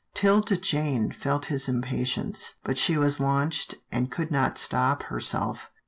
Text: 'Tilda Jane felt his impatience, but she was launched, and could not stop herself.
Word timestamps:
'Tilda 0.15 0.57
Jane 0.57 1.11
felt 1.11 1.45
his 1.45 1.69
impatience, 1.69 2.55
but 2.63 2.75
she 2.79 2.97
was 2.97 3.19
launched, 3.19 3.75
and 3.91 4.09
could 4.11 4.31
not 4.31 4.57
stop 4.57 5.03
herself. 5.03 5.69